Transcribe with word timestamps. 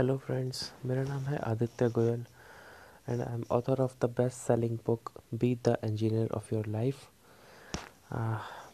Hello 0.00 0.16
friends 0.16 0.60
मेरा 0.86 1.02
नाम 1.04 1.22
है 1.22 1.38
Aditya 1.38 1.88
Goyal 1.88 2.24
and 3.08 3.20
I 3.20 3.34
am 3.34 3.42
author 3.52 3.80
of 3.82 3.96
the 4.02 4.08
best 4.10 4.36
selling 4.36 4.78
book 4.86 5.12
be 5.34 5.54
the 5.66 5.76
engineer 5.84 6.30
of 6.36 6.54
your 6.54 6.66
life 6.66 6.96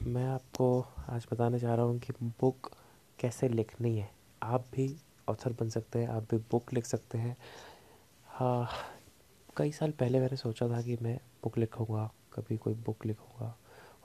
मैं 0.06 0.26
आपको 0.26 0.68
आज 1.08 1.26
बताने 1.32 1.58
जा 1.58 1.74
रहा 1.74 1.84
हूँ 1.84 1.98
कि 1.98 2.12
बुक 2.40 2.70
कैसे 3.18 3.48
लिखनी 3.48 3.96
है। 3.98 4.08
आप 4.42 4.66
भी 4.74 4.88
ऑथर 5.28 5.52
बन 5.60 5.68
सकते 5.68 5.98
हैं, 5.98 6.08
आप 6.08 6.30
भी 6.30 6.38
बुक 6.50 6.72
लिख 6.72 6.86
सकते 6.86 7.18
हैं। 7.18 7.36
हाँ 8.28 8.68
कई 9.56 9.72
साल 9.72 9.90
पहले 9.90 10.20
मैंने 10.20 10.36
सोचा 10.36 10.68
था 10.68 10.82
कि 10.82 10.98
मैं 11.02 11.18
बुक 11.44 11.58
लिखूँगा, 11.58 12.10
कभी 12.34 12.56
कोई 12.56 12.74
बुक 12.86 13.06
लिखूँगा। 13.06 13.54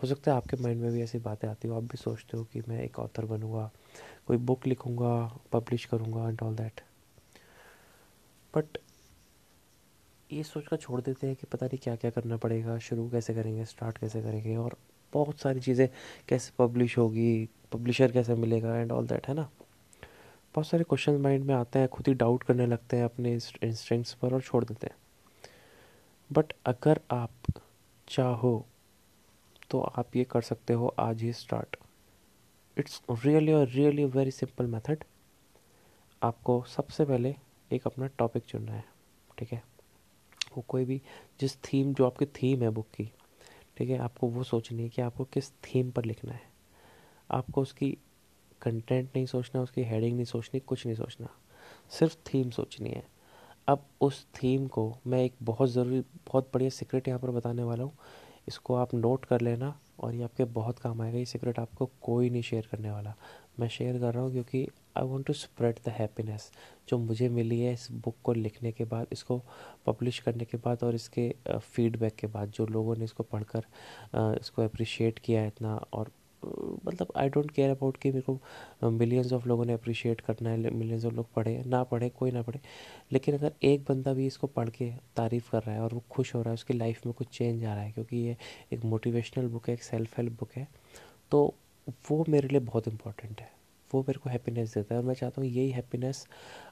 हो 0.03 0.07
सकता 0.07 0.31
है 0.31 0.37
आपके 0.37 0.63
माइंड 0.63 0.81
में 0.81 0.91
भी 0.91 1.01
ऐसी 1.03 1.19
बातें 1.19 1.47
आती 1.47 1.67
हो, 1.67 1.75
आप 1.75 1.83
भी 1.83 1.97
सोचते 1.97 2.37
हो 2.37 2.43
कि 2.43 2.63
मैं 2.69 2.83
एक 2.83 2.99
ऑथर 2.99 3.25
बनूँगा, 3.25 3.71
कोई 4.27 4.37
बुक 4.37 4.67
लिखूँगा 4.67 5.15
पब्लिश 5.53 5.85
करूँगा 5.85 6.29
एंड 6.29 6.41
ऑल 6.43 6.55
दैट 6.55 6.81
बट 8.53 8.77
ये 10.29 10.43
सोच 10.43 10.67
कर 10.67 10.77
छोड़ 10.77 10.99
देते 11.01 11.27
हैं 11.27 11.35
कि 11.35 11.47
पता 11.47 11.65
नहीं 11.65 11.77
क्या 11.83 11.95
क्या 11.95 12.11
करना 12.11 12.37
पड़ेगा, 12.37 12.77
शुरू 12.79 13.09
कैसे 13.09 13.33
करेंगे 13.33 13.65
स्टार्ट 13.65 13.97
कैसे 13.97 14.21
करेंगे 14.21 14.55
और 14.57 14.75
बहुत 15.13 15.39
सारी 15.39 15.59
चीज़ें 15.59 15.87
कैसे 16.29 16.51
पब्लिश 16.59 16.97
होगी 16.97 17.49
पब्लिशर 17.73 18.11
कैसे 18.11 18.35
मिलेगा 18.35 18.77
एंड 18.77 18.91
ऑल 18.91 19.07
दैट 19.07 19.27
है 19.27 19.33
ना? 19.33 19.49
बहुत 20.55 20.67
सारे 20.67 20.83
क्वेश्चन 20.83 21.17
माइंड 21.21 21.45
में 21.45 21.53
आते 21.55 21.79
हैं, 21.79 21.87
खुद 21.87 22.07
ही 22.07 22.13
डाउट 22.13 22.43
करने 22.43 22.65
लगते 22.67 22.97
हैं 22.97 23.03
अपने 23.03 23.33
इंस्टेंट्स 23.33 24.13
पर 24.13 24.33
और 24.33 24.41
छोड़ 24.41 24.63
देते 24.65 24.87
हैं। 24.87 24.95
बट 26.29 26.53
अगर 26.65 26.99
आप 27.11 27.51
चाहो 28.07 28.65
तो 29.69 29.79
आप 29.79 30.15
ये 30.15 30.23
कर 30.23 30.41
सकते 30.41 30.73
हो, 30.73 30.87
आज 30.99 31.21
ही 31.21 31.33
स्टार्ट 31.33 31.75
इट्स 32.77 33.01
रियली 33.11 33.53
और 33.53 33.67
रियली 33.67 34.05
वेरी 34.07 34.31
सिंपल 34.31 34.65
मेथड 34.65 35.03
आपको 36.21 36.63
सबसे 36.67 37.05
पहले 37.05 37.35
एक 37.73 37.87
अपना 37.87 38.07
टॉपिक 38.07 38.43
चुनना 38.43 38.71
है, 38.71 38.83
ठीक 39.39 39.51
है? 39.53 39.63
वो 40.57 40.63
कोई 40.67 40.85
भी 40.85 41.01
जिस 41.39 41.57
थीम 41.57 41.93
जो 41.93 42.05
आपकी 42.05 42.25
थीम 42.25 42.61
है 42.61 42.69
बुक 42.69 42.87
की, 42.95 43.11
ठीक 43.77 43.89
है? 43.89 43.97
आपको 43.97 44.27
वो 44.27 44.43
सोचनी 44.43 44.83
है 44.83 44.89
कि 44.89 45.01
आपको 45.01 45.23
किस 45.23 45.51
थीम 45.51 45.91
पर 45.91 46.05
लिखना 46.05 46.31
है। 46.31 46.41
आपको 47.31 47.61
उसकी 47.61 47.97
कंटेंट 48.61 49.09
नहीं 49.15 49.25
सोचना, 49.25 49.61
उसकी 49.61 49.83
हेडिंग 49.83 50.13
नहीं 50.13 50.25
सोचनी, 50.25 50.59
कुछ 50.59 50.85
नहीं 50.85 50.95
सोचना। 50.95 51.27
सिर्फ़ 51.89 52.17
थीम 52.33 52.49
सोचनी 52.49 52.89
है। 52.89 53.07
अब 53.67 53.85
उस 54.01 54.25
थीम 54.25 54.67
को 54.67 54.97
मैं 55.07 55.23
एक 55.23 55.33
बहुत 55.43 55.69
ज़रूरी, 55.69 56.01
बहुत 56.01 56.51
बढ़िया 56.53 56.69
सीक्रेट 56.69 57.07
यहाँ 57.07 57.19
पर 57.19 57.31
बताने 57.31 57.63
वाला 57.63 57.83
हूँ। 57.83 57.97
इसको 58.47 58.75
आप 58.75 58.93
नोट 58.95 59.25
कर 59.25 59.41
लेना 59.41 59.73
और 59.99 60.15
ये 60.15 60.23
आपके 60.23 60.43
बहुत 60.53 60.79
काम 60.79 61.01
आएगा। 61.01 61.17
ये 61.17 61.25
सीक्रेट 61.25 61.59
आपको 61.59 61.89
कोई 62.01 62.29
नहीं 62.29 62.41
शेयर 62.41 62.67
करने 62.71 62.91
वाला। 62.91 63.13
मैं 63.59 63.67
शेयर 63.69 63.99
कर 63.99 64.13
रहा 64.13 64.23
हूँ 64.23 64.31
क्योंकि 64.31 64.67
I 64.97 65.05
want 65.07 65.25
to 65.27 65.33
spread 65.33 65.79
the 65.85 65.89
happiness 65.89 66.51
जो 66.89 66.97
मुझे 66.97 67.27
मिली 67.29 67.59
है 67.61 67.73
इस 67.73 67.87
बुक 67.93 68.15
को 68.23 68.33
लिखने 68.33 68.71
के 68.71 68.85
बाद, 68.85 69.07
इसको 69.11 69.41
पब्लिश 69.85 70.19
करने 70.19 70.45
के 70.45 70.57
बाद 70.57 70.83
और 70.83 70.95
इसके 70.95 71.33
फीडबैक 71.49 72.15
के 72.15 72.27
बाद, 72.27 72.51
जो 72.51 72.65
लोगों 72.67 72.95
ने 72.95 73.03
इसको 73.03 73.23
पढ़कर 73.23 73.65
इसको 74.41 74.63
अप्रिशिएट 74.63 75.19
किया 75.19 75.41
है 75.41 75.47
इतना 75.47 75.75
और 75.93 76.11
मतलब 76.43 77.11
आई 77.17 77.29
डोंट 77.29 77.51
केयर 77.51 77.69
अबाउट 77.69 77.97
कि 77.97 78.11
मेरे 78.11 78.21
को 78.29 78.89
मिलियंस 78.89 79.33
ऑफ़ 79.33 79.47
लोगों 79.47 79.65
ने 79.65 79.73
अप्रिशिएट 79.73 80.21
करना 80.21 80.49
है 80.49 80.69
मिलियंस 80.71 81.05
ऑफ़ 81.05 81.13
लोग 81.13 81.31
पढ़े, 81.33 81.63
ना 81.67 81.83
पढ़े, 81.83 82.09
कोई 82.09 82.31
ना 82.31 82.41
पढ़े। 82.41 82.59
लेकिन 83.11 83.35
अगर 83.35 83.53
एक 83.63 83.83
बंदा 83.89 84.13
भी 84.13 84.27
इसको 84.27 84.47
पढ़ 84.49 84.69
के 84.69 84.91
तारीफ़ 85.15 85.49
कर 85.51 85.63
रहा 85.63 85.75
है 85.75 85.81
और 85.81 85.93
वो 85.93 86.03
खुश 86.11 86.33
हो 86.35 86.41
रहा 86.41 86.49
है, 86.49 86.53
उसकी 86.53 86.73
लाइफ 86.73 87.05
में 87.05 87.13
कुछ 87.13 87.27
चेंज 87.29 87.63
आ 87.65 87.73
रहा 87.73 87.83
है, 87.83 87.91
क्योंकि 87.91 88.17
ये 88.17 88.37
एक 88.73 88.85
मोटिवेशनल 88.85 89.47
बुक 89.47 89.67
है, 89.69 89.73
एक 89.73 89.83
सेल्फ 89.83 90.17
हेल्प 90.17 90.39
बुक 90.39 90.51
है 90.55 90.67
तो 91.31 91.53
वो 92.09 92.23
मेरे 92.29 92.47
लिए 92.47 92.59
बहुत 92.61 92.87
इंपॉर्टेंट 92.87 93.41
है। 93.41 93.49
वो 93.91 94.01
मेरे 94.01 94.19
को 94.19 94.29
हैप्पीनेस 94.29 94.73
देता 94.73 94.93
है 94.95 95.01
और 95.01 95.07
मैं 95.07 95.13
चाहता 95.15 95.41
हूँ 95.41 95.49
यही 95.49 95.69
हैप्पीनेस 95.71 96.27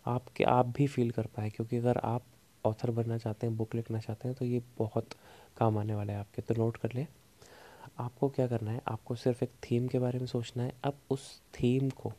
आपके, 0.08 0.44
आप 0.44 0.66
भी 0.68 0.88
फील 0.88 1.12
कर 1.12 1.26
पाए, 1.36 1.50
क्योंकि 1.50 1.78
अगर 1.78 1.98
आप 1.98 2.24
ऑथर 2.64 2.92
बनना 2.92 3.18
चाहते 3.18 3.48
हैं 3.48 3.56
बुक 3.58 3.76
लिखना 3.76 4.00
चाहते 4.00 4.28
हैं 4.28 4.38
तो 4.38 4.46
ये 4.46 4.62
बहुत 4.78 5.10
काम 5.58 5.78
आने 5.78 5.96
वाला 5.96 6.14
है 6.14 6.20
आपके। 6.20 6.42
तो 6.42 6.56
नोट 6.56 6.78
कर 6.78 6.94
लें। 6.96 7.06
आपको 7.98 8.30
क्या 8.30 8.48
करना 8.48 8.72
है? 8.72 8.82
आपको 8.88 9.16
सिर्फ़ 9.16 9.44
एक 9.44 9.52
थीम 9.64 9.88
के 9.88 10.00
बारे 10.00 10.20
में 10.20 10.26
सोचना 10.26 10.64
है। 10.64 10.74
अब 10.84 11.00
उस 11.10 11.42
थीम 11.54 11.90
को 11.90 12.12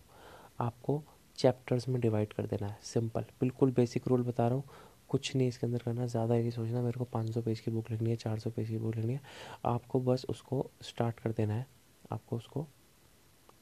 आपको 0.61 1.03
चैप्टर्स 1.39 1.89
में 1.89 2.01
डिवाइड 2.01 2.33
कर 2.33 2.47
देना 2.47 2.67
है। 2.67 2.79
सिंपल 2.83 3.25
बिल्कुल 3.41 3.71
बेसिक 3.71 4.09
रूल 4.09 4.23
बता 4.23 4.47
रहा 4.49 4.57
हूँ। 4.57 4.65
कुछ 5.09 5.35
नहीं 5.37 5.49
इसके 5.49 5.67
अंदर 5.67 5.79
करना, 5.79 6.07
ज़्यादा 6.07 6.35
ही 6.35 6.41
नहीं 6.41 6.51
सोचना। 6.51 6.83
मेरे 6.83 6.99
को 6.99 7.05
500 7.05 7.43
पेज 7.43 7.61
की 7.61 7.71
बुक 7.71 7.91
लिखनी 7.91 8.11
है 8.11 8.17
400 8.17 8.51
पेज 8.51 8.69
की 8.69 8.79
बुक 8.79 8.97
लिखनी 8.97 9.13
है। 9.13 9.21
आपको 9.65 10.01
बस 10.01 10.27
उसको 10.29 10.71
स्टार्ट 10.83 11.21
कर 11.21 11.33
देना 11.33 11.55
है। 11.55 11.67
आपको 12.13 12.37
उसको 12.37 12.67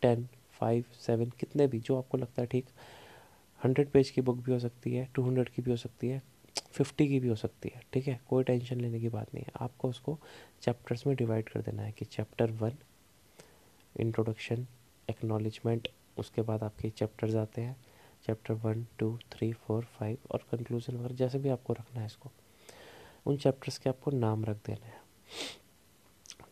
टेन 0.02 0.28
फाइव 0.60 0.84
सेवन 1.00 1.30
कितने 1.30 1.66
भी, 1.66 1.80
जो 1.80 1.98
आपको 1.98 2.18
लगता 2.18 2.42
है 2.42 2.46
ठीक। 2.46 2.66
हंड्रेड 3.60 3.90
पेज 3.90 4.10
की 4.10 4.20
बुक 4.20 4.36
भी 4.36 4.52
हो 4.52 4.58
सकती 4.58 4.94
है 4.94 5.08
टू 5.14 5.22
हंड्रेड 5.22 5.48
की 5.48 5.62
भी 5.62 5.70
हो 5.70 5.76
सकती 5.76 6.08
है। 6.08 6.22
फिफ्टी 6.72 7.06
की 7.08 7.18
भी 7.20 7.28
हो 7.28 7.34
सकती 7.34 7.72
है, 7.74 7.82
ठीक 7.92 8.08
है? 8.08 8.20
कोई 8.28 8.44
टेंशन 8.44 8.80
लेने 8.80 9.00
की 9.00 9.08
बात 9.08 9.34
नहीं 9.34 9.44
है। 9.44 9.52
आपको 9.60 9.88
उसको 9.88 10.18
चैप्टर्स 10.62 11.06
में 11.06 11.14
डिवाइड 11.16 11.48
कर 11.48 11.62
देना 11.62 11.82
है 11.82 11.92
कि 11.92 12.04
चैप्टर 12.04 12.50
वन 12.52 12.76
इंट्रोडक्शन 13.94 14.66
एक्नॉलेजमेंट 15.08 15.88
उसके 16.18 16.42
बाद 16.42 16.62
आपके 16.62 16.90
चैप्टर्स 16.90 17.34
आते 17.34 17.62
हैं। 17.62 17.76
Chapter 18.26 18.54
one 18.54 18.86
two 18.98 19.18
three 19.32 19.52
four 19.52 19.84
five 19.84 20.18
और 20.30 20.44
कंक्लूजन 20.52 20.96
वगैरह, 20.96 21.14
जैसे 21.14 21.38
भी 21.38 21.48
आपको 21.48 21.72
रखना 21.72 22.00
है 22.00 22.06
इसको। 22.06 22.30
उन 23.26 23.36
चैप्टर्स 23.36 23.78
के 23.78 23.88
आपको 23.90 24.10
नाम 24.10 24.44
रख 24.44 24.56
देना 24.66 24.86
है, 24.86 25.00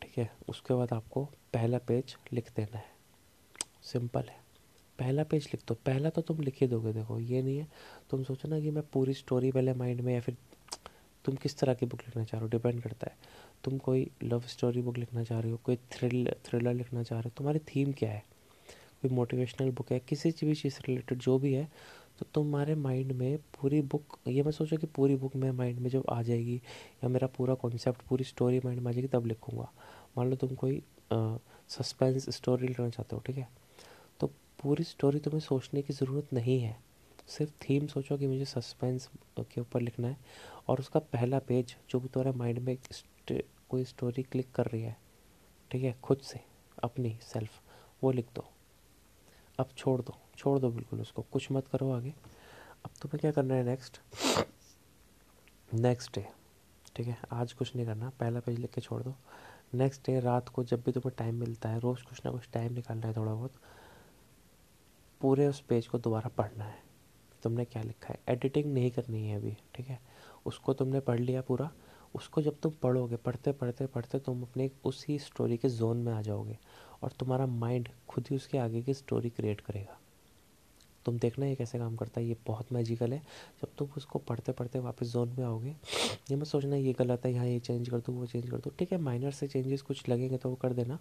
ठीक 0.02 0.18
है? 0.18 0.30
उसके 0.48 0.74
बाद 0.74 0.92
आपको 0.92 1.24
पहला 1.52 1.78
पेज 1.78 2.16
लिख 2.32 2.52
देना 2.56 2.78
है। 2.78 2.94
सिंपल 3.82 4.28
है। 4.30 4.45
पहला 4.98 5.22
पेज 5.24 5.48
लिख 5.52 5.62
दो। 5.68 5.74
पहला 5.86 6.10
तो 6.10 6.22
तुम 6.22 6.40
लिख 6.40 6.60
ही 6.60 6.66
दोगे, 6.66 6.92
देखो, 6.92 7.18
ये 7.20 7.42
नहीं 7.42 7.58
है। 7.58 7.66
तुम 8.10 8.22
सोचो 8.24 8.48
ना 8.48 8.60
कि 8.60 8.70
मैं 8.70 8.82
पूरी 8.92 9.14
स्टोरी 9.14 9.50
पहले 9.52 9.74
माइंड 9.74 10.00
में 10.00 10.12
या 10.14 10.20
फिर 10.20 10.36
तुम 11.24 11.34
किस 11.34 11.58
तरह 11.58 11.74
की 11.74 11.86
बुक 11.86 12.00
लिखना 12.00 12.24
चाह 12.24 12.38
रहे 12.38 12.44
हो 12.44 12.50
डिपेंड 12.50 12.82
करता 12.82 13.06
है। 13.06 13.16
तुम 13.64 13.78
कोई 13.78 14.08
लव 14.22 14.40
स्टोरी 14.48 14.82
बुक 14.82 14.98
लिखना 14.98 15.24
चाह 15.24 15.40
रहे 15.40 15.50
हो, 15.50 15.60
कोई 15.64 15.76
थ्रिल 15.92 16.30
थ्रिलर 16.44 16.74
लिखना 16.74 17.02
चाह 17.02 17.18
रहे 17.18 17.28
हो, 17.28 17.32
तुम्हारी 17.36 17.58
थीम 17.68 17.92
क्या 17.92 18.10
है? 18.10 18.22
कोई 19.02 19.10
मोटिवेशनल 19.10 19.70
बुक 19.70 19.92
है, 19.92 19.98
किसी 20.00 20.30
भी 20.40 20.54
चीज़ 20.54 20.74
से 20.74 20.82
रिलेटेड 20.86 21.18
जो 21.18 21.38
भी 21.38 21.52
है 21.52 21.68
तो 22.18 22.26
तुम्हारे 22.34 22.74
माइंड 22.74 23.12
में 23.12 23.36
पूरी 23.54 23.80
बुक 23.84 24.16
ये 24.26 24.42
मैं 24.42 24.52
सोचो 24.52 24.76
कि 24.76 24.86
पूरी 24.86 25.16
बुक 25.16 25.34
मेरे 25.36 25.52
माइंड 25.52 25.78
में 25.78 25.88
जब 25.90 26.04
आ 26.10 26.20
जाएगी 26.22 26.54
या 26.54 27.08
मेरा 27.08 27.26
पूरा 27.36 27.54
कॉन्सेप्ट 27.54 28.02
पूरी 28.08 28.24
स्टोरी 28.24 28.60
माइंड 28.64 28.80
में 28.80 28.88
आ 28.88 28.92
जाएगी, 28.92 29.08
तब 29.08 29.26
लिखूँगा। 29.26 29.68
मान 30.18 30.30
लो 30.30 30.36
तुम 30.36 30.54
कोई 30.54 30.82
सस्पेंस 31.12 32.28
स्टोरी 32.36 32.68
लिखना 32.68 32.88
चाहते 32.88 33.16
हो, 33.16 33.22
ठीक 33.26 33.36
है? 33.36 33.48
पूरी 34.58 34.84
स्टोरी 34.84 35.18
तुम्हें 35.20 35.40
सोचने 35.40 35.82
की 35.82 35.92
ज़रूरत 35.92 36.32
नहीं 36.32 36.58
है। 36.60 36.76
सिर्फ़ 37.28 37.52
थीम 37.62 37.86
सोचो 37.86 38.16
कि 38.18 38.26
मुझे 38.26 38.44
सस्पेंस 38.44 39.08
के 39.38 39.60
ऊपर 39.60 39.80
लिखना 39.80 40.08
है 40.08 40.16
और 40.68 40.80
उसका 40.80 41.00
पहला 41.12 41.38
पेज 41.38 41.76
जो 41.90 42.00
भी 42.00 42.08
तुम्हारे 42.08 42.36
माइंड 42.38 42.58
में 42.58 42.76
कोई 43.70 43.84
स्टोरी 43.84 44.22
क्लिक 44.22 44.50
कर 44.54 44.66
रही 44.66 44.82
है, 44.82 44.96
ठीक 45.70 45.82
है, 45.82 45.94
खुद 46.02 46.18
से, 46.18 46.40
अपनी 46.78 47.16
सेल्फ 47.22 47.60
वो 48.02 48.12
लिख 48.12 48.26
दो। 48.34 48.44
अब 49.58 49.68
छोड़ 49.76 50.00
दो 50.00 50.16
छोड़ 50.38 50.58
दो 50.58 50.70
बिल्कुल 50.70 51.00
उसको, 51.00 51.22
कुछ 51.22 51.50
मत 51.52 51.68
करो 51.68 51.90
आगे। 51.92 52.12
अब 52.84 52.90
तुम्हें 53.02 53.20
क्या 53.20 53.30
करना 53.32 53.54
है 53.54 53.64
नेक्स्ट 53.64 54.00
नेक्स्ट 55.74 56.14
डे 56.14 56.26
ठीक 56.96 57.06
है, 57.06 57.16
आज 57.32 57.52
कुछ 57.52 57.74
नहीं 57.76 57.86
करना, 57.86 58.10
पहला 58.20 58.40
पेज 58.40 58.58
लिख 58.58 58.70
के 58.70 58.80
छोड़ 58.80 59.02
दो। 59.02 59.14
नेक्स्ट 59.74 60.06
डे 60.06 60.18
रात 60.20 60.48
को 60.48 60.64
जब 60.64 60.82
भी 60.84 60.92
तुम्हें 60.92 61.12
टाइम 61.18 61.34
मिलता 61.40 61.68
है, 61.68 61.80
रोज़ 61.80 62.04
कुछ 62.04 62.20
ना 62.24 62.30
कुछ 62.32 62.48
टाइम 62.52 62.72
निकालना 62.72 63.06
है 63.06 63.14
थोड़ा 63.16 63.32
बहुत। 63.32 63.52
पूरे 65.26 65.46
उस 65.48 65.60
पेज 65.60 65.86
को 65.86 65.98
दोबारा 65.98 66.28
पढ़ना 66.36 66.64
है। 66.64 66.78
तुमने 67.42 67.64
क्या 67.64 67.82
लिखा 67.82 68.08
है? 68.08 68.18
एडिटिंग 68.28 68.72
नहीं 68.74 68.90
करनी 68.90 69.26
है 69.28 69.36
अभी, 69.36 69.56
ठीक 69.74 69.86
है? 69.88 69.98
उसको 70.46 70.74
तुमने 70.74 71.00
पढ़ 71.00 71.18
लिया 71.20 71.40
पूरा। 71.42 71.70
उसको 72.14 72.42
जब 72.42 72.60
तुम 72.62 72.72
पढ़ोगे, 72.82 73.16
पढ़ते 73.16 73.52
पढ़ते 73.52 73.86
पढ़ते 73.86 74.18
तुम 74.18 74.42
अपने 74.42 74.70
उसी 74.84 75.18
स्टोरी 75.18 75.56
के 75.56 75.68
जोन 75.68 75.96
में 75.96 76.12
आ 76.12 76.20
जाओगे 76.22 76.56
और 77.02 77.12
तुम्हारा 77.18 77.46
माइंड 77.46 77.88
खुद 78.08 78.26
ही 78.30 78.36
उसके 78.36 78.58
आगे 78.58 78.82
की 78.82 78.94
स्टोरी 78.94 79.30
क्रिएट 79.30 79.60
करेगा। 79.60 79.98
तुम 81.06 81.18
देखना 81.18 81.46
ये 81.46 81.54
कैसे 81.54 81.78
काम 81.78 81.96
करता 81.96 82.20
है, 82.20 82.26
ये 82.26 82.36
बहुत 82.46 82.72
मैजिकल 82.72 83.12
है। 83.12 83.18
जब 83.62 83.74
तुम 83.78 83.88
उसको 83.96 84.18
पढ़ते 84.20 84.52
पढ़ते 84.52 84.78
वापस 84.78 85.12
जोन 85.12 85.34
में 85.38 85.44
आओगे, 85.44 85.74
ये 86.30 86.36
मत 86.36 86.46
सोचना 86.46 86.76
ये 86.76 86.92
गलत 86.92 87.26
है, 87.26 87.32
यहाँ 87.32 87.46
ये 87.46 87.58
चेंज 87.60 87.88
कर 87.88 87.98
दूँ, 87.98 88.16
वो 88.16 88.26
चेंज 88.26 88.50
कर 88.50 88.56
दूँ। 88.56 88.72
ठीक 88.78 88.92
है 88.92 88.98
माइनर 89.00 89.30
से 89.32 89.48
चेंजेस 89.48 89.82
कुछ 89.82 90.08
लगेंगे 90.08 90.36
तो 90.36 90.48
वो 90.48 90.56
कर 90.56 90.72
देना 90.72 90.98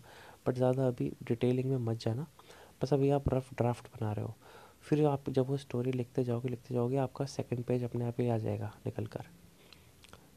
बट 0.48 0.56
ज़्यादा 0.56 0.88
अभी 0.88 1.12
डिटेलिंग 1.24 1.70
में 1.70 1.78
मत 1.78 2.00
जाना। 2.00 2.28
बस 2.82 2.94
अभी 2.94 3.10
आप 3.10 3.34
रफ 3.34 3.54
ड्राफ्ट 3.54 3.88
बना 3.88 4.12
रहे 4.12 4.26
हो। 4.26 4.36
फिर 4.82 5.06
आप 5.06 5.30
जब 5.30 5.48
वो 5.48 5.58
स्टोरी 5.58 5.92
लिखते 5.92 6.24
जाओगे 6.24 6.50
लिखते 6.50 6.74
जाओगे, 6.74 6.98
आपका 6.98 7.26
सेकंड 7.26 7.64
पेज 7.64 7.84
अपने 7.84 8.06
आप 8.06 8.20
ही 8.20 8.30
आ 8.30 8.38
जाएगा 8.38 8.72
निकल 8.86 9.06
कर 9.06 9.28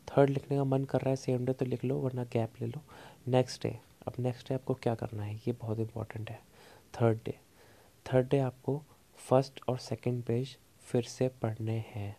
थर्ड 0.08 0.30
लिखने 0.30 0.56
का 0.56 0.64
मन 0.64 0.84
कर 0.84 1.00
रहा 1.00 1.10
है 1.10 1.16
सेम 1.16 1.44
डे 1.46 1.52
तो 1.52 1.64
लिख 1.64 1.84
लो, 1.84 1.96
वरना 1.96 2.24
गैप 2.24 2.52
ले 2.60 2.66
लो। 2.66 2.80
नेक्स्ट 3.28 3.62
डे 3.62 3.78
अब 4.06 4.12
नेक्स्ट 4.18 4.48
डे 4.48 4.54
आपको 4.54 4.74
क्या 4.74 4.94
करना 4.94 5.22
है? 5.22 5.34
ये 5.36 5.52
बहुत 5.52 5.78
इंपॉर्टेंट 5.78 6.30
है। 6.30 6.40
थर्ड 6.94 7.18
डे 7.24 7.34
थर्ड 8.06 8.28
डे 8.28 8.38
आपको 8.38 8.82
फ़र्स्ट 9.18 9.60
और 9.68 9.78
सेकंड 9.78 10.22
पेज 10.22 10.56
फिर 10.82 11.02
से 11.02 11.28
पढ़ने 11.42 11.76
हैं। 11.88 12.16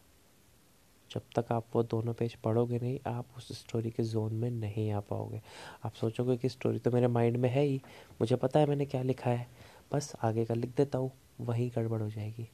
जब 1.12 1.22
तक 1.36 1.52
आप 1.52 1.66
वो 1.76 1.84
दोनों 1.84 2.14
पेज 2.14 2.36
पढ़ोगे 2.36 2.80
नहीं, 2.80 3.00
आप 3.08 3.28
उस 3.38 3.48
स्टोरी 3.60 3.92
के 3.92 4.04
जोन 4.04 4.34
में 4.34 4.50
नहीं 4.52 4.92
आ 4.92 5.00
पाओगे। 5.00 5.42
आप 5.86 5.94
सोचोगे 5.94 6.38
कि 6.38 6.50
स्टोरी 6.50 6.80
तो 6.80 6.92
मेरे 6.92 7.08
माइंड 7.08 7.38
में 7.38 7.50
है 7.50 7.64
ही। 7.64 7.82
मुझे 8.22 8.36
पता 8.36 8.60
है 8.60 8.66
मैंने 8.66 8.86
क्या 8.86 9.02
लिखा 9.02 9.30
है। 9.30 9.48
बस 9.92 10.14
आगे 10.24 10.46
का 10.46 10.54
लिख 10.54 10.76
देता 10.78 10.98
हूँ, 10.98 11.12
वही 11.40 11.70
गड़बड़ 11.70 12.02
हो 12.02 12.10
जाएगी। 12.10 12.48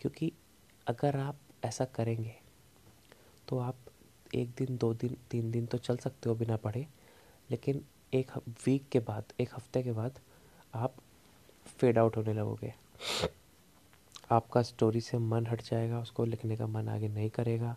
क्योंकि 0.00 0.32
अगर 0.86 1.16
आप 1.16 1.38
ऐसा 1.64 1.84
करेंगे 1.86 2.34
तो 3.48 3.58
आप 3.58 3.76
एक 4.34 4.50
दिन, 4.58 4.76
दो 4.76 4.92
दिन, 4.94 5.16
तीन 5.30 5.50
दिन 5.50 5.66
तो 5.66 5.78
चल 5.78 5.96
सकते 5.96 6.28
हो 6.28 6.34
बिना 6.34 6.56
पढ़े, 6.56 6.86
लेकिन 7.50 7.82
एक 8.14 8.30
वीक 8.66 8.88
के 8.92 8.98
बाद, 9.00 9.32
एक 9.40 9.50
हफ़्ते 9.54 9.82
के 9.82 9.92
बाद 9.92 10.18
आप 10.74 10.94
फेड 11.68 11.98
आउट 11.98 12.16
होने 12.16 12.32
लगोगे। 12.32 12.72
आपका 14.30 14.62
स्टोरी 14.62 15.00
से 15.00 15.18
मन 15.18 15.46
हट 15.46 15.62
जाएगा, 15.62 16.00
उसको 16.00 16.24
लिखने 16.24 16.56
का 16.56 16.66
मन 16.66 16.88
आगे 16.88 17.08
नहीं 17.08 17.30
करेगा। 17.30 17.76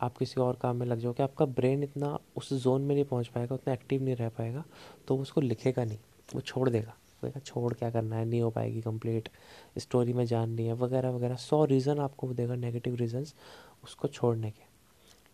आप 0.00 0.16
किसी 0.18 0.40
और 0.40 0.56
काम 0.56 0.76
में 0.76 0.86
लग 0.86 0.98
जाओगे, 0.98 1.22
आपका 1.22 1.44
ब्रेन 1.46 1.82
इतना 1.82 2.18
उस 2.36 2.52
जोन 2.54 2.82
में 2.82 2.94
नहीं 2.94 3.04
पहुँच 3.04 3.28
पाएगा, 3.28 3.54
उतना 3.54 3.74
एक्टिव 3.74 4.02
नहीं 4.02 4.16
रह 4.16 4.28
पाएगा 4.28 4.64
तो 5.08 5.16
उसको 5.16 5.40
लिखेगा 5.40 5.84
नहीं, 5.84 5.98
वो 6.34 6.40
छोड़ 6.40 6.68
देगा। 6.70 6.94
कहेगा 7.24 7.40
छोड़ 7.40 7.72
क्या 7.74 7.90
करना 7.90 8.16
है? 8.16 8.24
नहीं 8.24 8.40
हो 8.42 8.50
पाएगी 8.50 8.80
कंप्लीट 8.80 9.28
स्टोरी 9.78 10.12
में 10.12 10.24
जाननी 10.26 10.66
है, 10.66 10.72
वगैरह 10.74 11.10
वगैरह। 11.10 11.36
सौ 11.36 11.64
रीज़न 11.64 11.98
आपको 11.98 12.32
देगा 12.32 12.54
नेगेटिव 12.56 12.94
रीजंस 12.94 13.34
उसको 13.84 14.08
छोड़ने 14.08 14.50
के। 14.50 14.72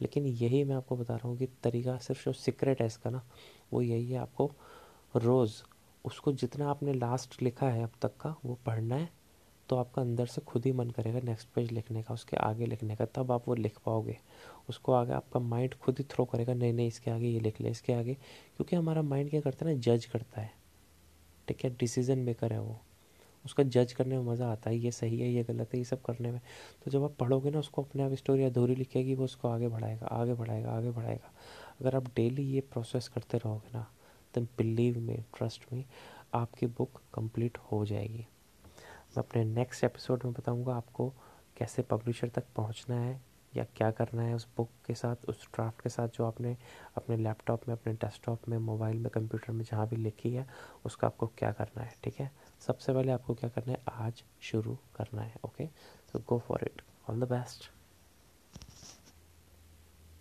लेकिन 0.01 0.27
यही 0.27 0.65
मैं 0.65 0.77
आपको 0.77 0.97
बता 0.97 1.15
रहा 1.17 1.29
हूँ 1.29 1.37
कि 1.39 1.47
तरीका 1.63 1.97
सिर्फ़ 1.99 2.25
जो 2.25 2.33
सीक्रेट 2.33 2.81
है 2.81 2.87
इसका 2.87 3.11
ना, 3.11 3.23
वो 3.73 3.83
यही 3.83 4.11
है 4.13 4.19
आपको 4.19 4.51
रोज़ 5.17 5.63
उसको 6.05 6.33
जितना 6.33 6.69
आपने 6.71 6.93
लास्ट 6.93 7.43
लिखा 7.43 7.69
है 7.69 7.83
अब 7.83 7.91
तक 8.03 8.17
का, 8.21 8.35
वो 8.45 8.59
पढ़ना 8.67 8.95
है 8.95 9.09
तो 9.69 9.77
आपका 9.77 10.03
अंदर 10.03 10.27
से 10.27 10.41
खुद 10.41 10.65
ही 10.67 10.73
मन 10.73 10.91
करेगा 10.91 11.21
नेक्स्ट 11.25 11.49
पेज 11.49 11.73
लिखने 11.73 12.03
का, 12.03 12.15
उसके 12.15 12.37
आगे 12.37 12.67
लिखने 12.67 12.97
का, 12.97 13.05
तब 13.05 13.33
आप 13.33 13.49
वो 13.49 13.55
लिख 13.55 13.79
पाओगे। 13.87 14.17
उसको 14.69 14.93
आगे 14.93 15.13
आपका 15.13 15.41
माइंड 15.41 15.75
खुद 15.75 15.99
ही 15.99 16.05
थ्रो 16.05 16.25
करेगा, 16.25 16.55
नहीं 16.55 16.73
नहीं, 16.73 16.89
इसके 16.89 17.11
आगे 17.11 17.27
ये 17.27 17.41
लिख 17.41 17.61
ले, 17.61 17.71
इसके 17.71 17.93
आगे। 17.93 18.15
क्योंकि 18.57 18.77
हमारा 18.77 19.03
माइंड 19.03 19.31
क्या 19.31 19.41
करता 19.41 19.67
है 19.67 19.75
ना 19.75 19.81
जज 19.81 20.05
करता 20.05 20.41
है। 20.41 20.60
ठीक 21.51 21.65
है 21.65 21.71
डिसीज़न 21.77 22.19
मेकर 22.19 22.53
है 22.53 22.61
वो। 22.61 22.79
उसका 23.45 23.63
जज 23.65 23.93
करने 23.93 24.19
में 24.19 24.25
मज़ा 24.25 24.51
आता 24.53 24.71
है, 24.71 24.77
ये 24.77 24.91
सही 24.91 25.19
है, 25.21 25.29
ये 25.29 25.43
गलत 25.45 25.73
है, 25.75 25.79
ये 25.79 25.85
सब 25.85 26.03
करने 26.03 26.31
में। 26.31 26.41
तो 26.85 26.91
जब 26.91 27.05
आप 27.05 27.15
पढ़ोगे 27.21 27.51
ना, 27.51 27.59
उसको 27.59 27.83
अपने 27.83 28.03
आप 28.03 28.13
स्टोरी 28.13 28.45
अधूरी 28.45 28.75
लिखेगी, 28.75 29.15
वो 29.15 29.25
उसको 29.25 29.49
आगे 29.49 29.69
बढ़ाएगा 29.69 30.07
आगे 30.07 30.35
बढ़ाएगा 30.35 30.71
आगे 30.71 30.91
बढ़ाएगा। 30.91 31.33
अगर 31.81 31.97
आप 31.97 32.09
डेली 32.17 32.43
ये 32.45 32.61
प्रोसेस 32.73 33.09
करते 33.09 33.39
रहोगे 33.39 33.71
ना 33.75 33.87
तो 34.35 34.41
बिलीव 34.59 34.99
में 34.99 35.25
ट्रस्ट 35.37 35.73
में 35.73 35.85
आपकी 36.35 36.67
बुक 36.69 37.01
कंप्लीट 37.15 37.59
हो 37.73 37.85
जाएगी। 37.87 38.19
मैं 38.19 39.23
अपने 39.23 39.45
नेक्स्ट 39.45 39.85
एपिसोड 39.85 40.25
में 40.25 40.33
बताऊँगा 40.33 40.75
आपको 40.75 41.09
कैसे 41.57 41.83
पब्लिशर 41.83 42.29
तक 42.29 42.45
पहुँचना 42.57 43.01
है 43.01 43.21
या 43.57 43.65
क्या 43.77 43.91
करना 43.91 44.23
है 44.23 44.35
उस 44.35 44.47
बुक 44.57 44.71
के 44.87 44.95
साथ, 44.95 45.17
उस 45.29 45.49
ड्राफ्ट 45.55 45.81
के 45.81 45.89
साथ 45.89 46.09
जो 46.09 46.25
आपने 46.25 46.57
अपने 46.97 47.17
लैपटॉप 47.17 47.69
में, 47.69 47.75
अपने 47.75 47.93
डेस्कटॉप 47.93 48.49
में 48.49 48.59
मोबाइल 48.59 48.99
में 48.99 49.11
कंप्यूटर 49.11 49.53
में 49.53 49.65
जहाँ 49.65 49.89
भी 49.89 49.97
लिखी 49.97 50.35
है, 50.35 50.47
उसका 50.85 51.07
आपको 51.07 51.27
क्या 51.27 51.53
करना 51.53 51.83
है, 51.83 51.95
ठीक 52.05 52.21
है? 52.21 52.31
सबसे 52.61 52.93
पहले 52.93 53.13
आपको 53.13 53.35
क्या 53.35 53.51
करना 53.51 53.73
है? 53.73 53.83
आज 53.89 54.25
शुरू 54.41 54.79
करना 54.97 55.23
है 55.23 55.35
okay 55.45 55.67
so 56.13 56.19
go 56.29 56.39
for 56.39 56.61
it 56.63 56.83
all 57.11 57.21
the 57.21 57.25
best 57.25 57.80